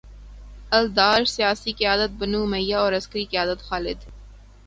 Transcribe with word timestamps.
الدار، 0.71 1.21
سیاسی 1.25 1.71
قیادت 1.79 2.11
بنو 2.19 2.41
امیہ 2.43 2.75
اور 2.75 2.93
عسکری 2.93 3.25
قیادت 3.25 3.59
خالد 3.61 3.99